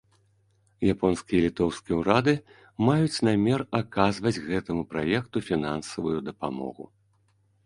Японскі 0.93 1.33
і 1.39 1.41
літоўскі 1.45 1.91
ўрады 1.99 2.33
маюць 2.87 3.21
намер 3.29 3.59
аказваць 3.81 4.35
гэтаму 4.47 4.83
праекту 4.95 5.37
фінансавую 5.53 6.17
дапамогу. 6.33 6.83